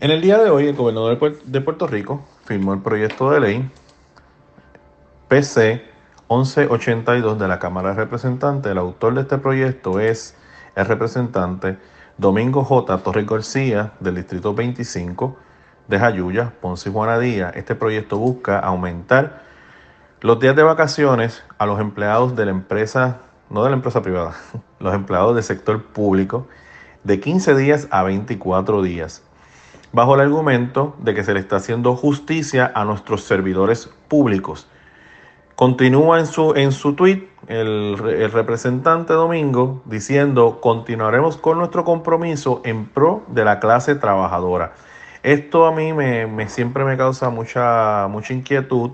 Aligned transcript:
En 0.00 0.12
el 0.12 0.20
día 0.20 0.38
de 0.38 0.48
hoy, 0.48 0.68
el 0.68 0.76
gobernador 0.76 1.42
de 1.42 1.60
Puerto 1.60 1.88
Rico 1.88 2.24
firmó 2.44 2.72
el 2.72 2.78
proyecto 2.82 3.32
de 3.32 3.40
ley 3.40 3.70
PC 5.26 5.82
1182 6.30 7.36
de 7.36 7.48
la 7.48 7.58
Cámara 7.58 7.88
de 7.88 7.94
Representantes. 7.96 8.70
El 8.70 8.78
autor 8.78 9.14
de 9.14 9.22
este 9.22 9.38
proyecto 9.38 9.98
es 9.98 10.36
el 10.76 10.86
representante 10.86 11.78
Domingo 12.16 12.62
J. 12.62 12.96
Torres 12.98 13.26
García 13.26 13.94
del 13.98 14.14
Distrito 14.14 14.54
25 14.54 15.36
de 15.88 15.98
Jayuya, 15.98 16.52
Ponce 16.60 16.90
y 16.90 16.92
Juanadía. 16.92 17.50
Este 17.50 17.74
proyecto 17.74 18.18
busca 18.18 18.60
aumentar 18.60 19.42
los 20.20 20.38
días 20.38 20.54
de 20.54 20.62
vacaciones 20.62 21.42
a 21.58 21.66
los 21.66 21.80
empleados 21.80 22.36
de 22.36 22.44
la 22.44 22.52
empresa, 22.52 23.22
no 23.50 23.64
de 23.64 23.70
la 23.70 23.74
empresa 23.74 24.00
privada, 24.00 24.36
los 24.78 24.94
empleados 24.94 25.34
del 25.34 25.42
sector 25.42 25.82
público, 25.86 26.46
de 27.02 27.18
15 27.18 27.56
días 27.56 27.88
a 27.90 28.04
24 28.04 28.80
días, 28.82 29.24
bajo 29.92 30.14
el 30.14 30.20
argumento 30.20 30.94
de 30.98 31.14
que 31.14 31.24
se 31.24 31.34
le 31.34 31.40
está 31.40 31.56
haciendo 31.56 31.96
justicia 31.96 32.70
a 32.74 32.84
nuestros 32.84 33.24
servidores 33.24 33.90
públicos. 34.08 34.68
Continúa 35.54 36.20
en 36.20 36.26
su, 36.26 36.54
en 36.54 36.72
su 36.72 36.94
tweet 36.94 37.28
el, 37.48 37.98
representante 37.98 39.12
Domingo 39.12 39.82
diciendo, 39.86 40.60
continuaremos 40.60 41.36
con 41.36 41.58
nuestro 41.58 41.84
compromiso 41.84 42.60
en 42.64 42.86
pro 42.86 43.24
de 43.28 43.44
la 43.44 43.58
clase 43.58 43.94
trabajadora. 43.96 44.74
Esto 45.22 45.66
a 45.66 45.72
mí 45.72 45.92
me, 45.92 46.48
siempre 46.48 46.84
me 46.84 46.96
causa 46.96 47.30
mucha, 47.30 48.06
mucha 48.08 48.34
inquietud 48.34 48.92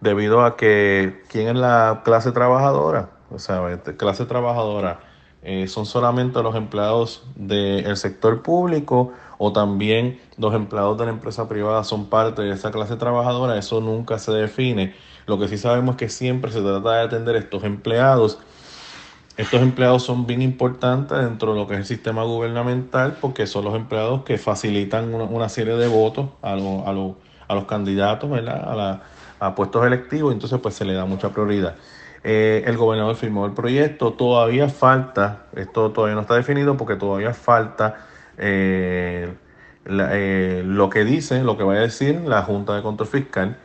debido 0.00 0.44
a 0.44 0.56
que 0.56 1.22
quién 1.28 1.48
es 1.48 1.56
la 1.56 2.02
clase 2.04 2.30
trabajadora, 2.30 3.08
o 3.30 3.38
sea, 3.38 3.68
este, 3.72 3.96
clase 3.96 4.24
trabajadora 4.26 5.00
eh, 5.44 5.68
son 5.68 5.86
solamente 5.86 6.42
los 6.42 6.54
empleados 6.56 7.22
del 7.36 7.96
sector 7.96 8.42
público 8.42 9.12
o 9.38 9.52
también 9.52 10.20
los 10.38 10.54
empleados 10.54 10.98
de 10.98 11.04
la 11.04 11.10
empresa 11.10 11.48
privada 11.48 11.84
son 11.84 12.06
parte 12.06 12.42
de 12.42 12.52
esa 12.52 12.70
clase 12.70 12.96
trabajadora, 12.96 13.58
eso 13.58 13.80
nunca 13.80 14.18
se 14.18 14.32
define. 14.32 14.94
Lo 15.26 15.38
que 15.38 15.48
sí 15.48 15.58
sabemos 15.58 15.94
es 15.94 15.98
que 15.98 16.08
siempre 16.08 16.50
se 16.50 16.60
trata 16.60 16.92
de 16.92 17.02
atender 17.02 17.36
a 17.36 17.38
estos 17.38 17.64
empleados 17.64 18.38
estos 19.36 19.60
empleados 19.62 20.04
son 20.04 20.26
bien 20.26 20.42
importantes 20.42 21.18
dentro 21.18 21.52
de 21.52 21.58
lo 21.58 21.66
que 21.66 21.74
es 21.74 21.80
el 21.80 21.86
sistema 21.86 22.22
gubernamental 22.22 23.16
porque 23.20 23.48
son 23.48 23.64
los 23.64 23.74
empleados 23.74 24.22
que 24.22 24.38
facilitan 24.38 25.12
una, 25.12 25.48
serie 25.48 25.74
de 25.74 25.88
votos 25.88 26.28
a, 26.40 26.52
a, 26.52 26.54
los 27.54 27.64
candidatos 27.66 28.30
¿verdad? 28.30 29.02
A, 29.40 29.54
puestos 29.56 29.84
electivos, 29.84 30.32
entonces 30.32 30.60
pues 30.62 30.76
se 30.76 30.84
le 30.84 30.94
da 30.94 31.04
mucha 31.04 31.30
prioridad. 31.30 31.74
Eh, 32.26 32.64
el 32.66 32.78
gobernador 32.78 33.16
firmó 33.16 33.44
el 33.44 33.52
proyecto, 33.52 34.14
todavía 34.14 34.70
falta, 34.70 35.44
esto 35.54 35.92
todavía 35.92 36.14
no 36.14 36.22
está 36.22 36.34
definido 36.34 36.74
porque 36.74 36.96
todavía 36.96 37.34
falta 37.34 38.06
eh, 38.38 39.30
eh, 39.84 40.62
lo 40.64 40.88
que 40.88 41.04
dice, 41.04 41.44
lo 41.44 41.58
que 41.58 41.64
va 41.64 41.74
a 41.74 41.80
decir 41.80 42.22
la 42.22 42.42
Junta 42.42 42.74
de 42.74 42.80
Control 42.82 43.08
Fiscal 43.08 43.58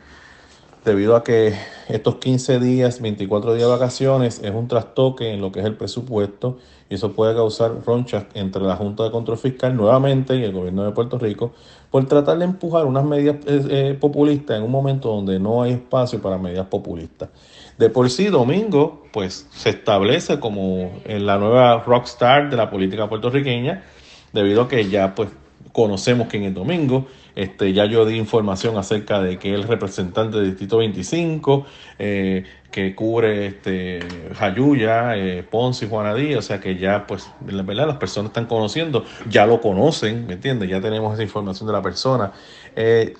debido 0.84 1.16
a 1.16 1.22
que 1.22 1.54
estos 1.88 2.16
15 2.16 2.58
días, 2.60 3.00
24 3.00 3.54
días 3.54 3.66
de 3.66 3.72
vacaciones 3.72 4.40
es 4.42 4.50
un 4.52 4.68
trastoque 4.68 5.32
en 5.32 5.40
lo 5.40 5.52
que 5.52 5.60
es 5.60 5.66
el 5.66 5.76
presupuesto 5.76 6.58
y 6.88 6.94
eso 6.94 7.12
puede 7.12 7.34
causar 7.34 7.72
ronchas 7.84 8.24
entre 8.34 8.62
la 8.62 8.76
Junta 8.76 9.04
de 9.04 9.10
Control 9.10 9.38
Fiscal 9.38 9.76
nuevamente 9.76 10.36
y 10.36 10.42
el 10.42 10.52
gobierno 10.52 10.84
de 10.84 10.92
Puerto 10.92 11.18
Rico 11.18 11.52
por 11.90 12.06
tratar 12.06 12.38
de 12.38 12.44
empujar 12.44 12.86
unas 12.86 13.04
medidas 13.04 13.36
eh, 13.46 13.62
eh, 13.70 13.98
populistas 14.00 14.56
en 14.58 14.62
un 14.62 14.70
momento 14.70 15.08
donde 15.08 15.38
no 15.38 15.62
hay 15.62 15.72
espacio 15.72 16.20
para 16.20 16.38
medidas 16.38 16.66
populistas. 16.66 17.28
De 17.76 17.90
por 17.90 18.10
sí, 18.10 18.26
Domingo, 18.26 19.04
pues 19.12 19.46
se 19.50 19.70
establece 19.70 20.38
como 20.38 20.90
la 21.06 21.38
nueva 21.38 21.82
rockstar 21.82 22.50
de 22.50 22.56
la 22.56 22.70
política 22.70 23.08
puertorriqueña, 23.08 23.84
debido 24.32 24.62
a 24.62 24.68
que 24.68 24.88
ya 24.88 25.14
pues 25.14 25.30
conocemos 25.72 26.28
quién 26.28 26.44
es 26.44 26.54
Domingo, 26.54 27.06
este, 27.36 27.72
ya 27.72 27.84
yo 27.84 28.04
di 28.04 28.16
información 28.16 28.76
acerca 28.76 29.20
de 29.20 29.38
que 29.38 29.54
el 29.54 29.64
representante 29.64 30.38
del 30.38 30.50
Distrito 30.50 30.78
25, 30.78 31.64
eh, 31.98 32.44
que 32.70 32.94
cubre 32.94 33.46
este, 33.46 34.00
Jayuya, 34.34 35.16
eh, 35.16 35.42
Ponce 35.48 35.86
y 35.86 35.88
Juanadí, 35.88 36.34
o 36.34 36.42
sea 36.42 36.60
que 36.60 36.76
ya, 36.76 37.06
pues, 37.06 37.30
la 37.46 37.62
verdad, 37.62 37.86
las 37.86 37.96
personas 37.96 38.30
están 38.30 38.46
conociendo, 38.46 39.04
ya 39.28 39.46
lo 39.46 39.60
conocen, 39.60 40.26
¿me 40.26 40.34
entiendes? 40.34 40.68
Ya 40.68 40.80
tenemos 40.80 41.14
esa 41.14 41.22
información 41.22 41.66
de 41.66 41.72
la 41.72 41.82
persona. 41.82 42.32
Eh, 42.76 43.14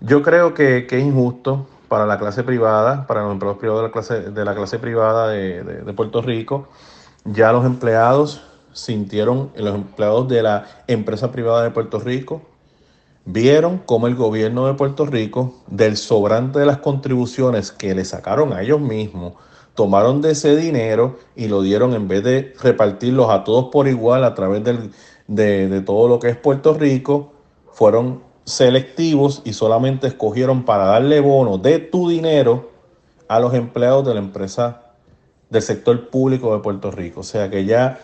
yo 0.00 0.22
creo 0.22 0.54
que, 0.54 0.86
es 0.90 1.04
injusto 1.04 1.66
para 1.88 2.06
la 2.06 2.18
clase 2.18 2.42
privada, 2.42 3.06
para 3.06 3.22
los 3.22 3.32
empleados 3.32 3.58
privados 3.58 3.82
de 3.82 3.88
la 3.88 3.92
clase, 3.92 4.30
de 4.30 4.44
la 4.44 4.54
clase 4.54 4.78
privada 4.78 5.28
de, 5.28 5.62
de 5.62 5.92
Puerto 5.92 6.22
Rico. 6.22 6.68
Ya 7.24 7.52
los 7.52 7.64
empleados 7.64 8.42
sintieron, 8.72 9.50
los 9.54 9.74
empleados 9.74 10.28
de 10.28 10.42
la 10.42 10.66
empresa 10.86 11.32
privada 11.32 11.62
de 11.62 11.70
Puerto 11.70 11.98
Rico, 11.98 12.42
vieron 13.24 13.78
cómo 13.78 14.06
el 14.06 14.14
gobierno 14.14 14.66
de 14.66 14.74
Puerto 14.74 15.06
Rico, 15.06 15.54
del 15.68 15.96
sobrante 15.96 16.58
de 16.58 16.66
las 16.66 16.78
contribuciones 16.78 17.70
que 17.70 17.94
le 17.94 18.04
sacaron 18.04 18.52
a 18.52 18.62
ellos 18.62 18.80
mismos, 18.80 19.34
tomaron 19.74 20.20
de 20.20 20.32
ese 20.32 20.56
dinero 20.56 21.18
y 21.36 21.48
lo 21.48 21.62
dieron 21.62 21.94
en 21.94 22.08
vez 22.08 22.22
de 22.24 22.52
repartirlos 22.60 23.30
a 23.30 23.44
todos 23.44 23.66
por 23.70 23.88
igual 23.88 24.24
a 24.24 24.34
través 24.34 24.62
de, 24.64 25.80
todo 25.82 26.08
lo 26.08 26.18
que 26.18 26.28
es 26.28 26.36
Puerto 26.36 26.74
Rico, 26.74 27.32
fueron 27.72 28.22
selectivos 28.44 29.40
y 29.44 29.52
solamente 29.52 30.08
escogieron 30.08 30.64
para 30.64 30.84
darle 30.86 31.20
bono 31.20 31.58
de 31.58 31.78
tu 31.78 32.08
dinero 32.08 32.70
a 33.28 33.40
los 33.40 33.54
empleados 33.54 34.06
de 34.06 34.14
la 34.14 34.20
empresa 34.20 34.82
del 35.48 35.62
sector 35.62 36.08
público 36.10 36.54
de 36.54 36.62
Puerto 36.62 36.90
Rico. 36.90 37.20
O 37.20 37.24
sea 37.24 37.48
que 37.48 37.64
ya 37.64 38.00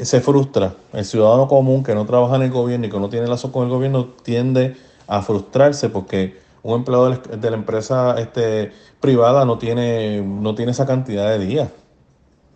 se 0.00 0.20
frustra. 0.20 0.74
El 0.92 1.04
ciudadano 1.04 1.48
común 1.48 1.82
que 1.82 1.94
no 1.94 2.06
trabaja 2.06 2.36
en 2.36 2.42
el 2.42 2.50
gobierno 2.50 2.86
y 2.86 2.90
que 2.90 2.98
no 2.98 3.08
tiene 3.08 3.26
lazo 3.26 3.52
con 3.52 3.64
el 3.64 3.70
gobierno 3.70 4.06
tiende 4.22 4.76
a 5.06 5.22
frustrarse 5.22 5.88
porque 5.88 6.38
un 6.62 6.76
empleado 6.76 7.10
de 7.10 7.50
la 7.50 7.56
empresa 7.56 8.18
este, 8.18 8.72
privada 9.00 9.44
no 9.44 9.58
tiene, 9.58 10.20
no 10.22 10.54
tiene 10.54 10.72
esa 10.72 10.86
cantidad 10.86 11.28
de 11.30 11.38
días. 11.38 11.68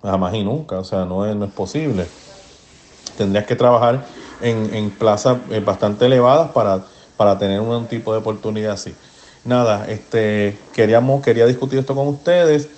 Jamás 0.03 0.35
y 0.35 0.45
nunca. 0.45 0.79
O 0.79 0.85
sea, 0.85 1.05
no 1.05 1.27
es, 1.27 1.35
no 1.35 1.47
es 1.47 1.53
posible. 1.53 2.07
Tendrías 3.17 3.47
que 3.47 3.57
trabajar 3.57 4.05
en, 4.41 4.75
en 4.75 4.91
plazas 4.91 5.39
eh, 5.51 5.61
bastante 5.61 6.07
elevadas 6.07 6.51
para, 6.51 6.85
para 7.17 7.39
tener 7.39 7.61
un 7.61 7.87
tipo 7.87 8.13
de 8.13 8.19
oportunidad 8.19 8.73
así. 8.73 8.95
Nada, 9.45 9.87
este, 9.89 10.59
queríamos, 10.73 11.23
quería 11.23 11.47
discutir 11.47 11.79
esto 11.79 11.95
con 11.95 12.09
ustedes. 12.09 12.69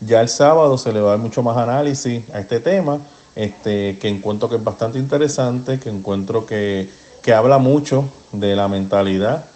Ya 0.00 0.20
el 0.20 0.28
sábado 0.28 0.76
se 0.76 0.92
le 0.92 1.00
va 1.00 1.08
a 1.08 1.10
dar 1.12 1.18
mucho 1.18 1.42
más 1.42 1.56
análisis 1.56 2.28
a 2.30 2.40
este 2.40 2.60
tema 2.60 2.98
este, 3.36 3.98
que 3.98 4.08
encuentro 4.08 4.48
que 4.48 4.56
es 4.56 4.64
bastante 4.64 4.98
interesante, 4.98 5.78
que 5.78 5.90
encuentro 5.90 6.46
que, 6.46 6.88
habla 7.34 7.56
mucho 7.56 8.04
de 8.32 8.54
la 8.54 8.68
mentalidad 8.68 9.46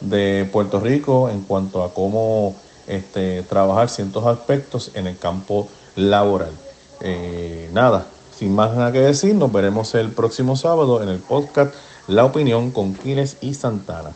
de 0.00 0.48
Puerto 0.50 0.80
Rico 0.80 1.28
en 1.30 1.42
cuanto 1.42 1.84
a 1.84 1.94
cómo 1.94 2.56
este, 2.88 3.42
trabajar 3.42 3.88
ciertos 3.88 4.26
aspectos 4.26 4.90
en 4.94 5.06
el 5.06 5.16
campo 5.16 5.68
laboral. 5.94 6.50
Eh, 7.00 7.70
nada, 7.72 8.06
sin 8.36 8.54
más 8.54 8.74
nada 8.74 8.90
que 8.90 9.00
decir, 9.00 9.36
nos 9.36 9.52
veremos 9.52 9.94
el 9.94 10.10
próximo 10.10 10.56
sábado 10.56 11.00
en 11.00 11.08
el 11.08 11.18
podcast 11.18 11.74
La 12.08 12.24
Opinión 12.24 12.72
con 12.72 12.94
Quiles 12.94 13.36
y 13.40 13.54
Santana. 13.54 14.10